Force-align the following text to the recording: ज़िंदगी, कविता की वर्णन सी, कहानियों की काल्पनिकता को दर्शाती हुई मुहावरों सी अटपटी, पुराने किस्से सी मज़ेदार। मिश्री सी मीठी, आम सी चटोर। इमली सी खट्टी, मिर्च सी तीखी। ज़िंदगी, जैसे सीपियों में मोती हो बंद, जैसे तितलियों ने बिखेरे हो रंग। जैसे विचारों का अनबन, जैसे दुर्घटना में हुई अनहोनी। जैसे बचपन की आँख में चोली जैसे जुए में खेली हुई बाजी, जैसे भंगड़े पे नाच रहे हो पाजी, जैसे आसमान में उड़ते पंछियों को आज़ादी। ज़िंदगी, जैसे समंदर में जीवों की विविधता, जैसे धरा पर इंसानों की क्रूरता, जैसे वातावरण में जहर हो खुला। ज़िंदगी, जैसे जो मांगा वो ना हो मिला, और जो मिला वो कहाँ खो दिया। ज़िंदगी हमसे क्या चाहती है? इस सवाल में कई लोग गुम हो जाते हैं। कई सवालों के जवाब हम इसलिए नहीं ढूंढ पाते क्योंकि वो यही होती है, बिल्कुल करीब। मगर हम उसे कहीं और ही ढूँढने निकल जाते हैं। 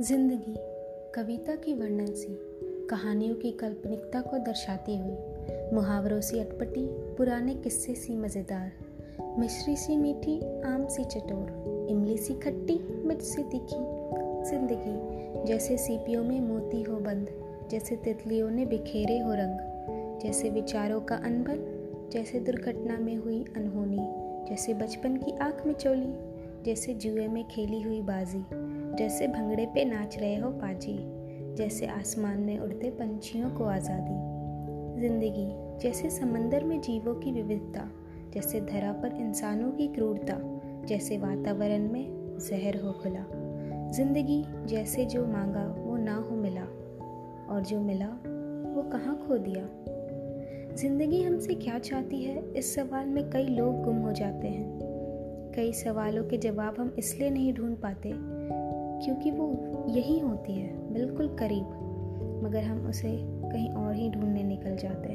ज़िंदगी, 0.00 0.54
कविता 1.14 1.54
की 1.54 1.74
वर्णन 1.74 2.06
सी, 2.06 2.38
कहानियों 2.90 3.34
की 3.34 3.50
काल्पनिकता 3.50 4.20
को 4.20 4.38
दर्शाती 4.38 4.96
हुई 4.96 5.16
मुहावरों 5.72 6.20
सी 6.20 6.38
अटपटी, 6.38 6.86
पुराने 6.86 7.54
किस्से 7.54 7.94
सी 7.94 8.16
मज़ेदार। 8.16 8.72
मिश्री 9.38 9.76
सी 9.76 9.96
मीठी, 9.96 10.62
आम 10.62 10.86
सी 10.86 11.04
चटोर। 11.04 11.86
इमली 11.90 12.16
सी 12.16 12.34
खट्टी, 12.34 13.02
मिर्च 13.04 13.22
सी 13.22 13.42
तीखी। 13.42 13.76
ज़िंदगी, 14.50 15.46
जैसे 15.46 15.76
सीपियों 15.76 16.24
में 16.24 16.40
मोती 16.40 16.82
हो 16.82 16.96
बंद, 16.96 17.28
जैसे 17.70 17.96
तितलियों 17.96 18.50
ने 18.50 18.66
बिखेरे 18.66 19.18
हो 19.18 19.34
रंग। 19.34 19.58
जैसे 20.22 20.50
विचारों 20.50 21.00
का 21.00 21.16
अनबन, 21.16 21.58
जैसे 22.12 22.40
दुर्घटना 22.40 22.98
में 22.98 23.16
हुई 23.16 23.44
अनहोनी। 23.56 24.06
जैसे 24.50 24.74
बचपन 24.74 25.16
की 25.16 25.32
आँख 25.32 25.66
में 25.66 25.74
चोली 25.74 26.33
जैसे 26.64 26.94
जुए 26.94 27.28
में 27.28 27.44
खेली 27.48 27.82
हुई 27.82 28.00
बाजी, 28.00 28.44
जैसे 28.96 29.26
भंगड़े 29.26 29.66
पे 29.66 29.84
नाच 29.84 30.18
रहे 30.18 30.36
हो 30.36 30.50
पाजी, 30.50 30.96
जैसे 31.54 31.86
आसमान 31.86 32.40
में 32.40 32.58
उड़ते 32.58 32.90
पंछियों 32.90 33.50
को 33.50 33.64
आज़ादी। 33.64 34.14
ज़िंदगी, 35.00 35.46
जैसे 35.82 36.10
समंदर 36.10 36.64
में 36.64 36.80
जीवों 36.80 37.14
की 37.14 37.32
विविधता, 37.32 37.90
जैसे 38.34 38.60
धरा 38.60 38.92
पर 38.92 39.12
इंसानों 39.12 39.70
की 39.72 39.88
क्रूरता, 39.88 40.38
जैसे 40.86 41.18
वातावरण 41.18 41.88
में 41.92 42.38
जहर 42.40 42.76
हो 42.76 42.92
खुला। 42.92 43.26
ज़िंदगी, 43.90 44.44
जैसे 44.66 45.04
जो 45.04 45.26
मांगा 45.26 45.66
वो 45.78 45.96
ना 45.96 46.14
हो 46.14 46.36
मिला, 46.36 46.64
और 47.54 47.64
जो 47.68 47.80
मिला 47.80 48.08
वो 48.76 48.82
कहाँ 48.82 49.24
खो 49.28 49.38
दिया। 49.38 49.68
ज़िंदगी 50.74 51.22
हमसे 51.22 51.54
क्या 51.54 51.78
चाहती 51.78 52.22
है? 52.22 52.52
इस 52.52 52.74
सवाल 52.74 53.06
में 53.06 53.30
कई 53.30 53.46
लोग 53.46 53.82
गुम 53.82 53.96
हो 53.96 54.12
जाते 54.12 54.48
हैं। 54.48 54.83
कई 55.54 55.72
सवालों 55.72 56.24
के 56.24 56.38
जवाब 56.38 56.76
हम 56.78 56.94
इसलिए 56.98 57.30
नहीं 57.30 57.52
ढूंढ 57.54 57.76
पाते 57.76 58.12
क्योंकि 59.04 59.30
वो 59.30 59.46
यही 59.88 60.18
होती 60.18 60.52
है, 60.52 60.92
बिल्कुल 60.92 61.28
करीब। 61.28 62.40
मगर 62.44 62.62
हम 62.62 62.86
उसे 62.86 63.10
कहीं 63.22 63.70
और 63.70 63.94
ही 63.94 64.10
ढूँढने 64.10 64.42
निकल 64.42 64.76
जाते 64.76 65.08
हैं। 65.08 65.13